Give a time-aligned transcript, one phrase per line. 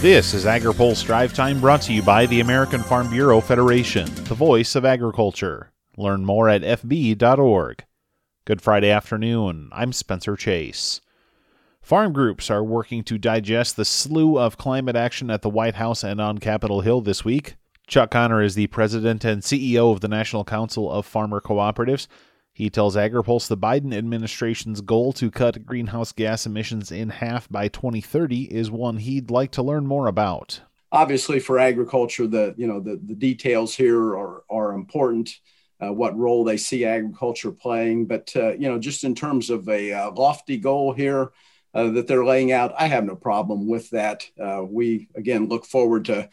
[0.00, 4.34] This is AgriPulse Drive Time brought to you by the American Farm Bureau Federation, the
[4.34, 5.72] voice of agriculture.
[5.96, 7.82] Learn more at fb.org.
[8.44, 9.70] Good Friday afternoon.
[9.72, 11.00] I'm Spencer Chase.
[11.80, 16.04] Farm groups are working to digest the slew of climate action at the White House
[16.04, 17.56] and on Capitol Hill this week.
[17.86, 22.06] Chuck Conner is the president and CEO of the National Council of Farmer Cooperatives.
[22.56, 27.68] He tells AgriPulse the Biden administration's goal to cut greenhouse gas emissions in half by
[27.68, 30.62] 2030 is one he'd like to learn more about.
[30.90, 35.38] Obviously, for agriculture, the you know the, the details here are are important.
[35.84, 39.68] Uh, what role they see agriculture playing, but uh, you know, just in terms of
[39.68, 41.32] a uh, lofty goal here
[41.74, 44.24] uh, that they're laying out, I have no problem with that.
[44.42, 46.30] Uh, we again look forward to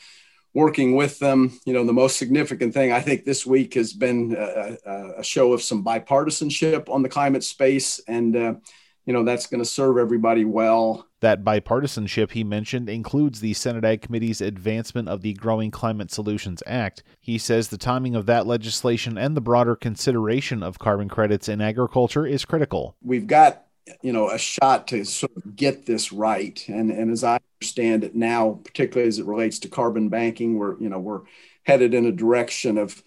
[0.53, 1.59] working with them.
[1.65, 4.77] You know, the most significant thing I think this week has been a,
[5.17, 8.53] a show of some bipartisanship on the climate space, and uh,
[9.05, 11.07] you know that's going to serve everybody well.
[11.21, 16.61] That bipartisanship he mentioned includes the Senate Ag Committee's advancement of the Growing Climate Solutions
[16.65, 17.03] Act.
[17.21, 21.61] He says the timing of that legislation and the broader consideration of carbon credits in
[21.61, 22.95] agriculture is critical.
[23.01, 23.65] We've got
[24.01, 28.03] you know a shot to sort of get this right and and as i understand
[28.03, 31.21] it now particularly as it relates to carbon banking we're you know we're
[31.63, 33.01] headed in a direction of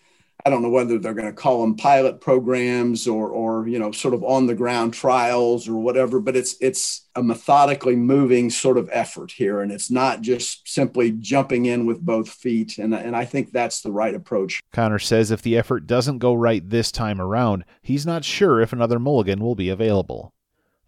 [0.47, 3.93] i don't know whether they're going to call them pilot programs or or you know
[3.93, 8.79] sort of on the ground trials or whatever but it's it's a methodically moving sort
[8.79, 13.15] of effort here and it's not just simply jumping in with both feet and and
[13.15, 14.63] i think that's the right approach.
[14.73, 18.73] Conner says if the effort doesn't go right this time around he's not sure if
[18.73, 20.33] another mulligan will be available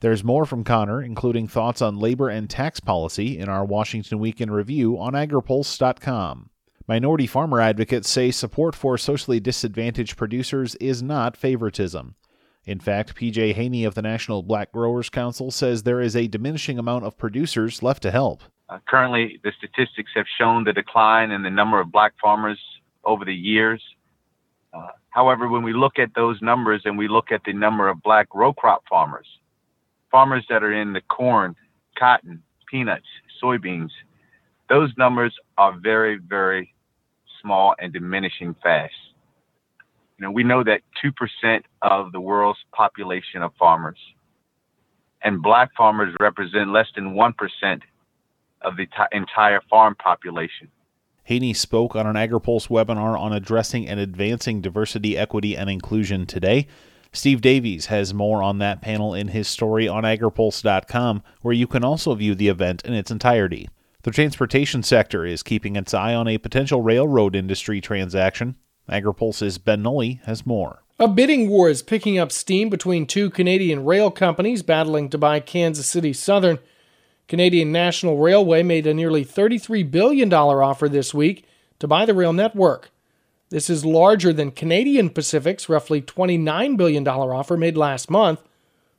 [0.00, 4.40] there's more from Conner, including thoughts on labor and tax policy, in our Washington Week
[4.40, 6.50] in Review on agripulse.com.
[6.86, 12.14] Minority farmer advocates say support for socially disadvantaged producers is not favoritism.
[12.64, 16.78] In fact, PJ Haney of the National Black Growers Council says there is a diminishing
[16.78, 18.42] amount of producers left to help.
[18.68, 22.58] Uh, currently, the statistics have shown the decline in the number of black farmers
[23.04, 23.82] over the years.
[24.72, 28.02] Uh, however, when we look at those numbers and we look at the number of
[28.02, 29.26] black row crop farmers,
[30.10, 31.54] farmers that are in the corn,
[31.98, 33.06] cotton, peanuts,
[33.42, 33.90] soybeans,
[34.68, 36.74] those numbers are very, very
[37.42, 38.92] small and diminishing fast.
[40.18, 43.98] You know, we know that 2% of the world's population of farmers,
[45.22, 47.80] and black farmers represent less than 1%
[48.62, 50.68] of the t- entire farm population.
[51.24, 56.66] Haney spoke on an AgriPulse webinar on addressing and advancing diversity, equity, and inclusion today.
[57.12, 61.84] Steve Davies has more on that panel in his story on agripulse.com, where you can
[61.84, 63.68] also view the event in its entirety.
[64.02, 68.56] The transportation sector is keeping its eye on a potential railroad industry transaction.
[68.88, 70.82] AgriPulse's Ben Nuelle has more.
[70.98, 75.40] A bidding war is picking up steam between two Canadian rail companies battling to buy
[75.40, 76.58] Kansas City Southern.
[77.28, 81.44] Canadian National Railway made a nearly $33 billion offer this week
[81.78, 82.90] to buy the rail network.
[83.50, 88.42] This is larger than Canadian Pacific's roughly $29 billion offer made last month.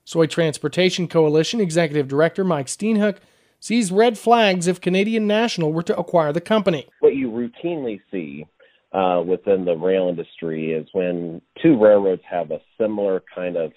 [0.06, 3.18] Soy Transportation Coalition Executive Director Mike Steenhoek
[3.60, 6.88] sees red flags if Canadian National were to acquire the company.
[7.00, 8.48] What you routinely see
[8.92, 13.72] uh, within the rail industry is when two railroads have a similar kind of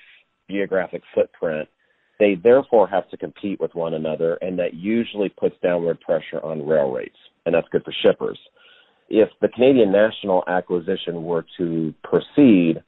[0.50, 1.68] geographic footprint,
[2.18, 6.66] they therefore have to compete with one another, and that usually puts downward pressure on
[6.66, 8.38] rail rates, and that's good for shippers
[9.12, 12.82] if the Canadian National acquisition were to proceed,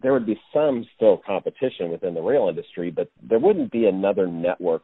[0.00, 4.28] there would be some still competition within the rail industry, but there wouldn't be another
[4.28, 4.82] network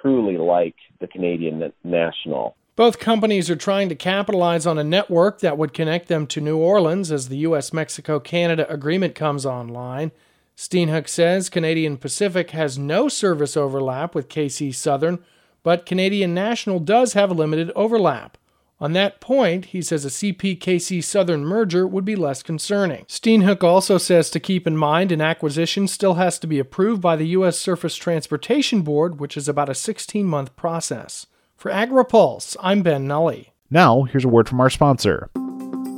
[0.00, 2.56] truly like the Canadian National.
[2.74, 6.56] Both companies are trying to capitalize on a network that would connect them to New
[6.56, 7.72] Orleans as the U.S.
[7.72, 10.10] Mexico Canada agreement comes online.
[10.56, 15.20] Steenhoek says Canadian Pacific has no service overlap with KC Southern,
[15.62, 18.36] but Canadian National does have a limited overlap.
[18.82, 23.04] On that point, he says a CPKC Southern merger would be less concerning.
[23.04, 27.14] Steenhoek also says to keep in mind an acquisition still has to be approved by
[27.14, 27.56] the U.S.
[27.56, 31.28] Surface Transportation Board, which is about a 16 month process.
[31.56, 33.44] For AgriPulse, I'm Ben Nuelle.
[33.70, 35.30] Now, here's a word from our sponsor.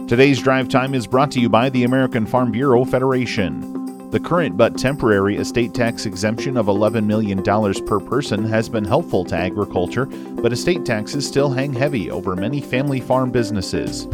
[0.06, 3.83] Today's drive time is brought to you by the American Farm Bureau Federation.
[4.14, 9.24] The current but temporary estate tax exemption of $11 million per person has been helpful
[9.24, 14.06] to agriculture, but estate taxes still hang heavy over many family farm businesses.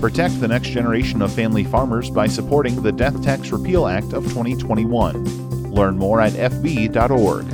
[0.00, 4.24] Protect the next generation of family farmers by supporting the Death Tax Repeal Act of
[4.24, 5.70] 2021.
[5.70, 7.46] Learn more at fb.org.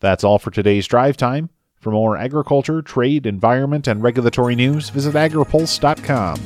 [0.00, 1.50] That's all for today's drive time.
[1.78, 6.40] For more agriculture, trade, environment, and regulatory news, visit agripulse.com.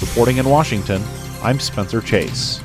[0.00, 1.00] Reporting in Washington,
[1.42, 2.60] I'm Spencer Chase.